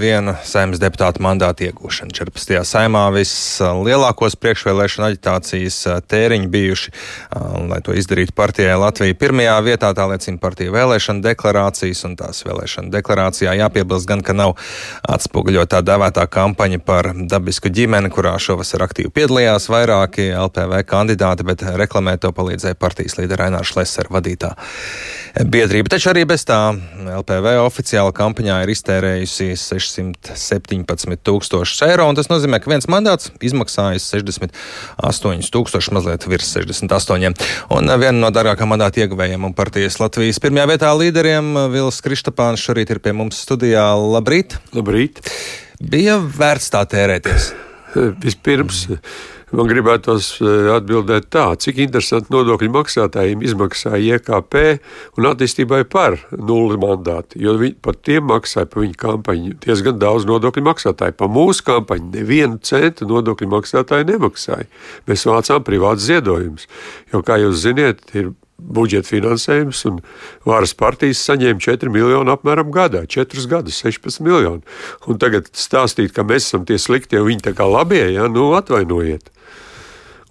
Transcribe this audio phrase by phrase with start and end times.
[0.00, 2.12] viena saimnes deputāta mandāta iegūšana.
[2.14, 2.58] 14.
[2.68, 5.78] saimā vislielākos priekšvēlēšana aģitācijas
[6.10, 6.92] tēriņi bijuši,
[7.70, 12.92] lai to izdarītu partijai Latvija pirmajā vietā, tā liecina partija vēlēšana deklarācijas, un tās vēlēšana
[12.94, 14.54] deklarācijā jāpiebilst gan, ka nav
[15.08, 21.64] atspoguļot tā dēvētā kampaņa par dabisku ģimeni, kurā šovasar aktīvi piedalījās vairāki LPV kandidāti, bet
[21.80, 24.54] reklamēt to palīdzēja partijas līdera Ainārs Šleser vadītā
[25.48, 25.92] biedrība.
[25.92, 26.58] Taču arī bez tā
[27.18, 35.52] LPV oficiāla kampaņā ir iztērējusi 617 tūkstošus eiro, tas nozīmē, ka viens mandāts izmaksājas 68
[35.54, 37.46] tūkstoši, mazliet virs 68.
[37.76, 42.94] Un viena no dārgākā mandāta ieguvējiem un partijas Latvijas pirmajā vietā līderiem Vils Kristapāns šorīt
[42.94, 43.88] ir pie mums studijā.
[44.16, 44.58] Labrīt!
[44.76, 45.22] Labrīt!
[45.78, 47.52] Bija vērts tā tērēties?
[48.24, 48.86] Vispirms.
[48.90, 54.56] Mm Man gribētos eh, atbildēt tā, cik interesanti nodokļu maksātājiem izmaksāja IKP
[55.16, 60.28] un attīstībai par nulli mandāti, jo viņi par tiem maksāja par viņu kampaņu diezgan daudz
[60.28, 61.16] nodokļu maksātāju.
[61.16, 64.68] Par mūsu kampaņu nevienu centu nodokļu maksātāji nemaksāja.
[65.08, 66.68] Mēs vācām privātus ziedojumus,
[67.14, 70.00] jo, kā jūs ziniet, ir budžeta finansējums, un
[70.48, 74.62] varas partijas saņēma 4 miljonu apmēram gadā, 4 gadus, 16 miljonu.
[75.06, 79.30] Un tagad stāstīt, ka mēs esam tie sliktie, viņi tā kā labie, ja, nu atvainojiet.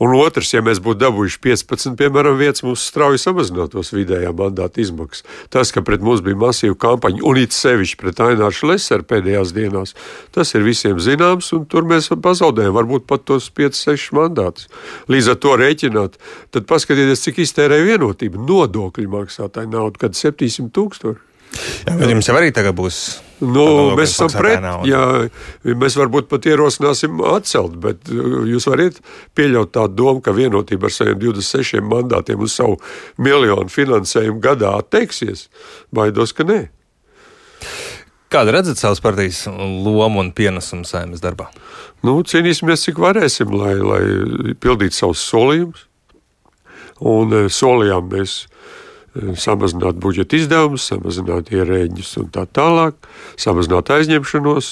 [0.04, 5.26] Un otrs, ja mēs būtu dabūjuši 15, piemēram, vietas, mums strauji samazinātos vidējā mandāta izmaksas.
[5.54, 9.96] Tas, ka pret mums bija masīva kampaņa, un it sevišķi pret Aināšu Leseru pēdējās dienās,
[10.36, 14.70] tas ir visiem zināms, un tur mēs pazaudējām varbūt pat tos 5, 6 mandātus.
[15.10, 16.20] Līdz ar to rēķināt,
[16.54, 21.24] tad paskatieties, cik iztērē vienotība nodokļu maksātāju naudu, kad 700 tūkstoši.
[21.88, 23.27] Jā, bet jums jau arī tagad būs.
[23.38, 23.66] Nu,
[23.98, 24.64] mēs esam pret.
[24.90, 25.02] Jā,
[25.78, 28.98] mēs varbūt pat ierosināsim atcelt, bet uh, jūs varat
[29.38, 32.80] pieļaut tādu domu, ka vienotība ar saviem 26 mandātiem uz savu
[33.22, 35.48] miljonu finansējumu gadā atteiksies.
[35.94, 36.64] Baidos, ka nē.
[38.34, 41.52] Kāda redzat savas partijas lomu un pienesumu saimnes darbā?
[42.06, 45.86] Nu, cīnīsimies, cik varēsim, lai, lai pildītu savus solījumus.
[47.06, 48.48] Un uh, solījām mēs
[49.40, 52.98] samazināt budžeta izdevumus, samazināt ierēģus un tā tālāk,
[53.40, 54.72] samazināt aizņemšanos,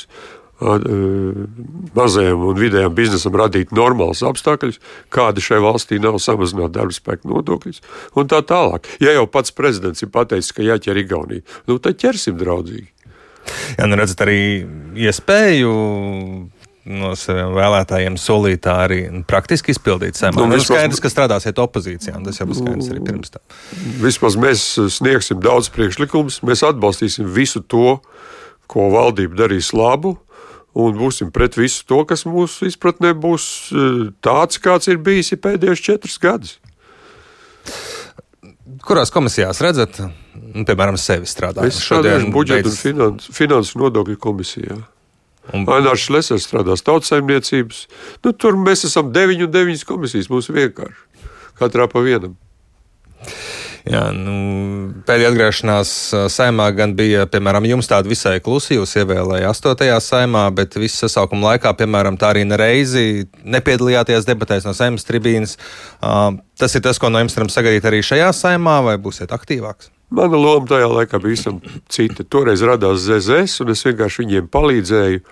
[1.95, 4.79] mazajam un vidējam biznesam radīt normālus apstākļus,
[5.11, 7.81] kādi šai valstī nav samazināt darba spēku nodokļus
[8.15, 8.87] un tā tālāk.
[9.03, 12.87] Ja jau pats prezidents ir pateicis, ka jāķer Igaunija, nu tad ķersim draudzīgi.
[13.75, 14.39] Jā, nu redzat arī
[15.05, 15.73] iespēju
[16.85, 20.19] no saviem vēlētājiem solīt arī praktiski izpildīt.
[20.35, 23.43] Nu, vismaz, skaidrs, ka strādāsiet opozīcijā, un tas jau bija skaidrs arī pirms tam.
[24.03, 27.97] Vismaz mēs sniegsim daudz priekšlikumus, mēs atbalstīsim visu to,
[28.71, 30.15] ko valdība darīs labu.
[30.75, 35.83] Un būsim pret visu to, kas mūsu izpratnē būs eh, tāds, kāds ir bijis pēdējos
[35.83, 36.57] četrus gadus.
[38.85, 40.01] Kurās komisijās redzat,
[40.35, 41.71] nu, piemēram, sevi strādājot?
[41.71, 44.75] Es strādāju budžeta un finansu, finansu nodokļu komisijā.
[45.53, 45.67] Un...
[45.69, 47.83] Ainārs Lesers strādās tautsaimniecības.
[48.25, 50.31] Nu, tur mēs esam deviņu un deviņas komisijas.
[50.31, 51.29] Mums vienkārši
[51.59, 52.35] katrā pa vienam.
[53.85, 54.33] Jā, nu,
[55.05, 55.89] pēdējā atgriešanās
[56.33, 58.73] saimā gan bija, piemēram, jums tāda visai klusa.
[58.73, 59.91] Jūs ievēlējāt 8.
[60.01, 65.59] saimā, bet visu sasaukumu laikā, piemēram, tā arī nereizi nepiedalījāties debatēs no saimnes tribīnas.
[66.01, 69.93] Tas ir tas, ko no jums varam sagaidīt arī šajā saimā, vai būsiet aktīvāks?
[70.13, 72.23] Mana loma tajā laikā bija visam cita.
[72.23, 75.23] Toreiz radās ZZS, un es vienkārši viņiem palīdzēju e,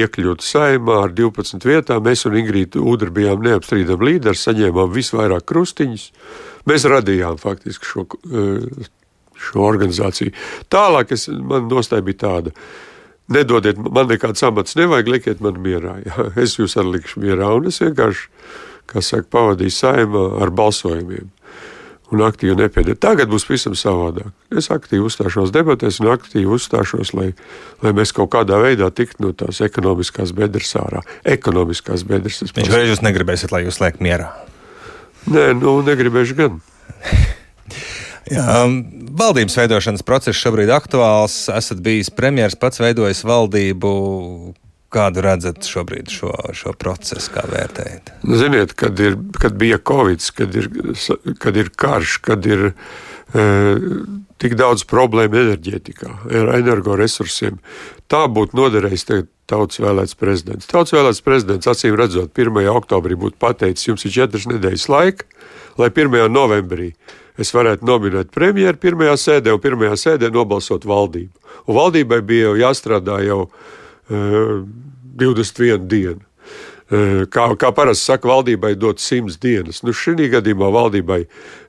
[0.00, 2.02] iekļūt saimā ar 12 vietām.
[2.06, 6.08] Mēs un Ingrīda Udra bijām neapstrīdami līderi, saņēmām visvairāk krustiņus.
[6.66, 8.90] Mēs radījām faktiski šo, e,
[9.46, 10.34] šo organizāciju.
[10.72, 12.56] Tālāk es, man nostāja bija tāda.
[13.30, 16.00] Nedodiet man nekāds amats, nevajag likt man mierā.
[16.02, 16.30] Jā.
[16.42, 18.28] Es jūs arī likšu mierā, un es vienkārši,
[18.90, 21.30] kā saka, pavadīju saimā ar balsojumiem
[22.14, 23.00] un aktīvi nepiedalās.
[23.02, 24.30] Tagad būs pavisam savādāk.
[24.54, 27.30] Es aktīvi uzstāšos debatēs un aktīvi uzstāšos, lai,
[27.82, 31.02] lai mēs kaut kādā veidā tiktu no tās ekonomiskās bedres ārā.
[31.36, 32.42] Ekonomiskās bedres.
[32.46, 34.30] Viņš arī jūs negribēsiet, lai jūs liek mierā.
[35.26, 36.60] Nē, nu negribēšu gan.
[38.26, 38.80] Jā, um,
[39.18, 41.44] valdības veidošanas process šobrīd ir aktuāls.
[41.54, 43.90] Esat bijis premjerministrs, pats veidojis valdību.
[44.96, 48.14] Kādu redzat šobrīd šo, šo procesu, kā vērtējat?
[48.24, 50.70] Nu, ziniet, kad, ir, kad bija Covid, kad ir,
[51.42, 53.44] kad ir karš, kad ir e,
[54.40, 57.60] tik daudz problēmu enerģētikā, ar energoresursiem,
[58.08, 59.06] tā būtu noderējis
[59.50, 60.68] tautas vēlēts prezidents.
[60.70, 62.64] Tautas vēlēts prezidents, acīm redzot, 1.
[62.72, 65.28] oktobrī būtu pateicis, jums ir četras nedēļas laika,
[65.80, 66.26] lai 1.
[66.32, 66.92] novembrī
[67.40, 71.32] es varētu nominēt premjeru pirmajā sēdē un pirmajā sēdē nobalsot valdību.
[71.66, 73.40] Un valdībai bija jau jāstrādā jau
[74.08, 76.22] 21 dienu.
[76.86, 79.80] Kā, kā parasti saka, valdībai dot 100 dienas.
[79.82, 81.24] Nu, šī gadījumā valdībai,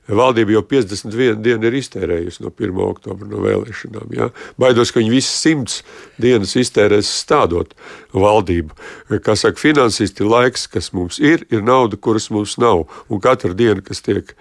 [0.06, 2.78] valdība jau 51 dienu ir iztērējusi no 1.
[2.84, 4.12] oktobra no vēlēšanām.
[4.14, 4.28] Ja?
[4.62, 7.74] Baidos, ka viņi visas 100 dienas iztērēs stādot
[8.14, 8.78] valdību.
[9.24, 12.86] Kā saka, finansisti laiks, kas mums ir, ir nauda, kuras mums nav.
[13.10, 14.36] Un katra diena, kas tiek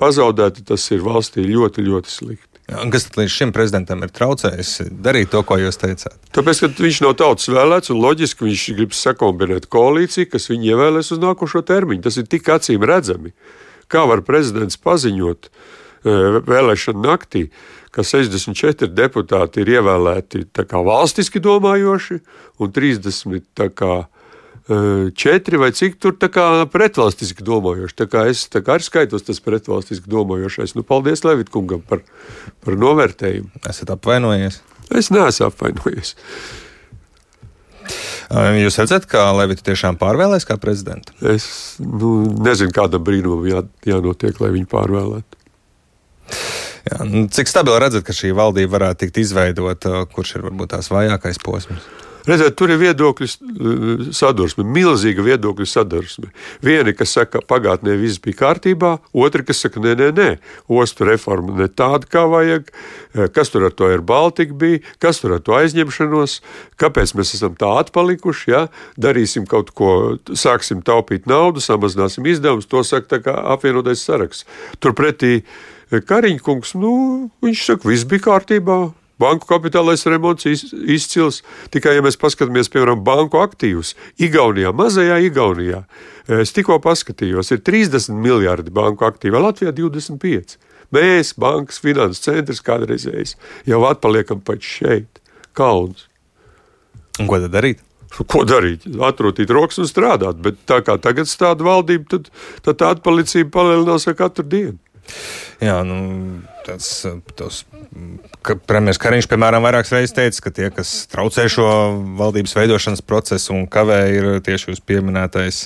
[0.00, 2.55] pazaudēta, tas ir valstī ļoti, ļoti slikti.
[2.66, 6.16] Kas līdz šim prezidentam ir traucējis darīt to, ko jūs teicāt?
[6.34, 11.12] Tāpēc, ka viņš nav tautas vēlēts un loģiski viņš grib sakombinēt koalīciju, kas viņu ievēlēs
[11.14, 12.02] uz nākošo termiņu.
[12.08, 13.30] Tas ir tik acīm redzami.
[13.86, 15.52] Kā var prezidents paziņot e,
[16.42, 17.44] vēlēšanu naktī,
[17.94, 20.42] ka 64 deputāti ir ievēlēti
[20.74, 22.18] valstiski domājoši
[22.58, 23.46] un 30
[25.14, 26.16] četri vai cik tur
[26.72, 27.96] pretvalstiski domājoši.
[28.02, 30.74] Tā kā es tā kā arī skaitos tas pretvalstiski domājošais.
[30.74, 32.02] Nu, paldies Levitkungam par,
[32.66, 33.62] par novērtējumu.
[33.70, 34.60] Esat apvainojies?
[34.90, 36.16] Es neesmu apvainojies.
[38.26, 41.14] Jūs redzat, ka Levita tiešām pārvēlēs kā prezidentu?
[41.22, 45.38] Es nu, nezinu, kādam brīnumam jā, jānotiek, lai viņu pārvēlētu.
[46.86, 50.90] Jā, nu, cik stabili redzat, ka šī valdība varētu tikt izveidota, kurš ir varbūt tās
[50.90, 51.86] vājākais posms?
[52.26, 56.32] Redziet, tur ir viedokļu sadursme, milzīga viedokļu sadursme.
[56.64, 60.26] Vieni, kas saka, ka pagātnē viss bija kārtībā, otri, kas saka, nē, nē, nē,
[60.66, 62.72] ostu reforma ne tāda, kā vajag,
[63.14, 66.40] e, kas tur ar to ir Baltika bija, kas tur ar to aizņemšanos,
[66.82, 68.66] kāpēc mēs esam tā atpalikuši, ja?
[68.98, 69.94] darīsim kaut ko,
[70.34, 73.22] sāksim taupīt naudu, samazināsim izdevumus, to saka
[73.54, 74.50] apvienotais saraksts.
[74.82, 76.92] Turpretī e, Kariņkungs, nu,
[77.46, 78.80] viņš saka, viss bija kārtībā.
[79.20, 81.40] Banku kapitālais remonts izcils.
[81.72, 85.82] Tikai, ja mēs paskatāmies, piemēram, banku aktīvus, Igaunijā, mazajā Igaunijā,
[86.36, 90.58] es tikko paskatījos, ir 30 miljardi banku aktīvu, Latvijā 25.
[90.94, 93.34] Mēs, bankas finanses centrs, kādreizējais,
[93.66, 95.22] jau atpaliekam pat šeit,
[95.56, 96.04] Kauns.
[97.16, 97.80] Un ko tad darīt?
[98.16, 98.84] Ko darīt?
[99.02, 102.28] Atrotīt rokas un strādāt, bet tā kā tagad stāda valdība, tad,
[102.64, 104.78] tad tā atpalicība palielinās ar katru dienu.
[105.62, 105.96] Jā, nu,
[106.66, 106.90] tas,
[107.38, 107.62] tas,
[108.46, 111.68] ka premjerministrs Kariņš, piemēram, vairākas reizes teica, ka tie, kas traucē šo
[112.18, 115.64] valdības veidošanas procesu un kavē, ir tieši jūs pieminētais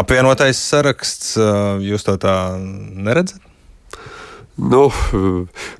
[0.00, 1.36] apvienotais saraksts.
[1.84, 3.40] Jūs to tā neredzat?
[4.56, 4.90] Nu,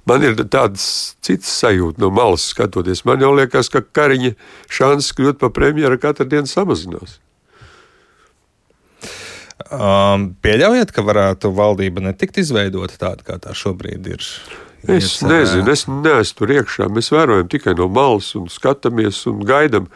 [0.08, 0.84] man ir tāds
[1.24, 3.04] cits sajūta no malas skatoties.
[3.08, 4.32] Man jau liekas, ka Kariņa
[4.72, 7.18] šansas kļūt par premjeru katru dienu samazinās.
[9.72, 14.24] Um, pieļaujat, ka varētu valdība netikt izveidota tāda, kā tā šobrīd ir?
[14.82, 16.88] Es Iet, nezinu, es neesmu tur iekšā.
[16.90, 19.86] Mēs vērojam tikai no malas un skatāmies un gaidām.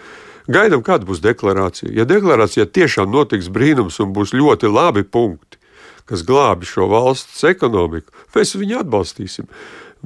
[0.47, 1.91] Gaidām, kāda būs deklarācija.
[1.97, 5.59] Ja deklarācijā tiešām notiks brīnums un būs ļoti labi punkti,
[6.07, 9.51] kas glābi šo valsts ekonomiku, mēs viņu atbalstīsim.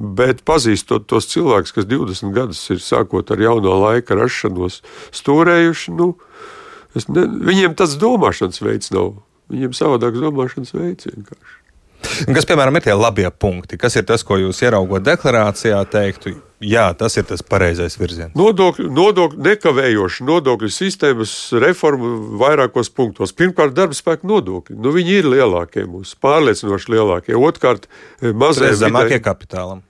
[0.01, 4.79] Bet pazīstot tos cilvēkus, kas 20 gadus ir sākot ar jauno laika rašanos,
[5.13, 6.15] stūrējuši, nu,
[7.05, 9.19] ne, viņiem tas domāšanas veids nav
[9.51, 11.57] Viņiem savādāks domāšanas veids vienkārši.
[12.31, 13.77] Kas, piemēram, ir tie labie punkti?
[13.79, 16.33] Kas ir tas, ko jūs ieraugot deklarācijā, teiktu,
[16.65, 18.33] jā, tas ir tas pareizais virziens?
[18.37, 23.35] Nodokļu, nodokļu nekavējoša nodokļu sistēmas reforma vairākos punktos.
[23.37, 24.79] Pirmkārt, darba spēka nodokļi.
[24.81, 27.37] Nu, viņi ir lielākie mums, pārliecinoši lielākie.
[27.37, 27.87] Otrkārt,
[28.21, 29.25] eh, mazie zemākie vidē...
[29.29, 29.85] kapitālam.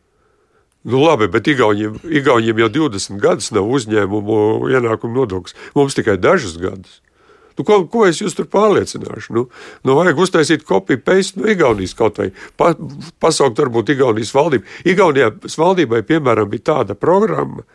[0.84, 5.56] Nu, labi, bet Igauniem, Igauniem jau 20 gadus nav uzņēmumu ienākumu nodoklis.
[5.78, 7.00] Mums tikai dažus gadus.
[7.58, 9.36] Nu, ko, ko es jūs tur pārliecināšu?
[9.36, 9.46] Nu,
[9.88, 12.74] nu vajag uztaisīt kopiju paste no Igaunijas kaut vai pa,
[13.24, 14.68] pasaukt, varbūt Igaunijas valdību.
[14.92, 17.66] Igaunijas valdībai, piemēram, bija tāda programma,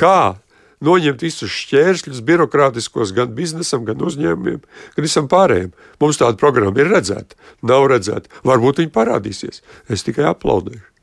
[0.00, 0.36] kā
[0.84, 4.64] noņemt visus šķēršļus, birokrātiskos gan biznesam, gan uzņēmumiem,
[4.96, 5.72] gan visam pārējiem.
[6.02, 8.42] Mums tāda programma ir redzēta, nav redzēta.
[8.46, 9.62] Varbūt viņi parādīsies.
[9.88, 10.93] Es tikai aplaudēšu.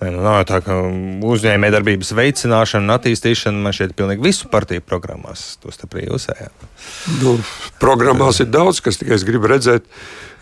[0.00, 0.78] Nu, nav tā, ka
[1.28, 6.64] uzņēmējdarbības veicināšana un attīstīšana man šeit pilnīgi visu partiju programmās, to stipri jūsējāt.
[7.20, 7.34] Nu,
[7.82, 9.84] programmās ir daudz, kas tikai es gribu redzēt,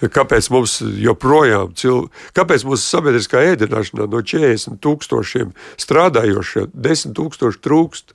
[0.07, 2.07] kāpēc mums joprojām, cil...
[2.39, 5.51] kāpēc mūsu sabiedriskā ēdināšanā no 40 tūkstošiem
[5.83, 8.15] strādājošie 10 tūkstoši trūkst.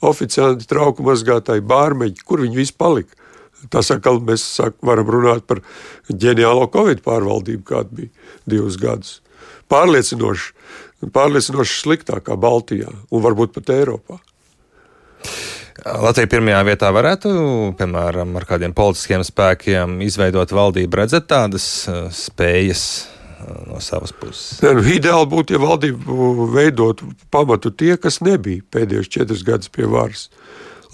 [0.00, 3.19] Oficiāli trauku mazgātāji, bārmeņi, kur viņi visi palika.
[3.68, 5.60] Tas atkal mēs sāk, varam runāt par
[6.08, 9.18] ģeniālo Covid pārvaldību, kāda bija divus gadus
[9.70, 10.50] pārliecinoši,
[11.14, 14.18] pārliecinoši sliktākā Baltijā un varbūt pat Eiropā.
[15.80, 17.30] Latvija pirmajā vietā varētu,
[17.78, 24.58] piemēram, ar kādiem politiskiem spēkiem izveidot valdību, redzēt tādas uh, spējas uh, no savas puses.
[24.60, 29.88] Ne, nu, ideāli būtu, ja valdību veidotu pamatu tie, kas nebija pēdējos četrus gadus pie
[29.88, 30.28] varas.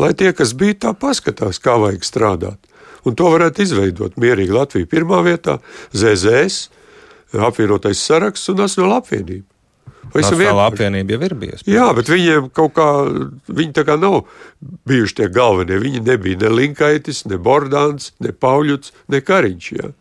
[0.03, 2.73] Lai tie, kas bija, tā paskatās, kā vajag strādāt.
[3.07, 5.61] Un to varētu izveidot mierīgi Latvija pirmā vietā,
[5.95, 6.67] ZZS,
[7.37, 9.47] apvienotais saraksts un Nacionāla apvienība.
[10.15, 11.67] Nacionālā apvienība jau ir bijusi.
[11.71, 12.87] Jā, bet viņiem kaut kā,
[13.51, 14.21] viņi tā kā nav
[14.89, 15.79] bijuši tie galvenie.
[15.83, 19.71] Viņi nebija ne Linkaitis, ne Bordāns, ne Pauļuts, ne Kariņš.
[19.77, 19.93] Jā.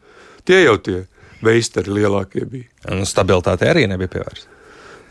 [0.46, 1.00] Tie jau tie
[1.46, 2.70] meistari lielākie bija.
[2.94, 4.52] Un stabilitāte arī nebija pievērsta.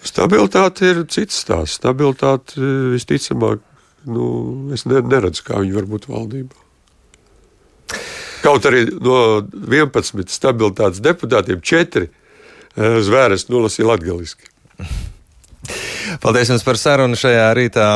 [0.05, 1.79] Stabilitāte ir cits stāsts.
[1.81, 2.61] Stabilitāte
[2.95, 3.63] visticamāk,
[4.09, 4.27] nu,
[4.75, 6.61] es neredzu, kā viņi var būt valdībā.
[8.45, 14.51] Kaut arī no 11 stabilitātes deputātiem 4 eh, zvēres nolasīja latviešu.
[16.25, 17.89] Paldies jums par sarunu šajā rītā.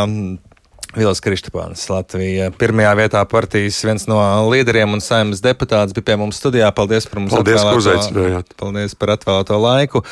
[0.97, 2.49] Vils Kristapāns, Latvija.
[2.57, 4.17] Pirmajā vietā partijas viens no
[4.49, 6.71] līderiem un saimnes deputāts bija pie mums studijā.
[6.73, 10.03] Paldies par mums Paldies, atvēlēto, Paldies par atvēlēto laiku.